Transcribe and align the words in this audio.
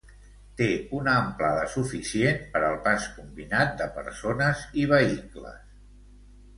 Té 0.61 0.69
una 0.99 1.13
amplada 1.25 1.67
suficient 1.75 2.41
per 2.55 2.63
al 2.71 2.79
pas 2.89 3.07
combinat 3.21 3.79
de 3.85 3.91
persones 4.01 4.67
i 4.85 4.91
vehicles. 4.97 5.67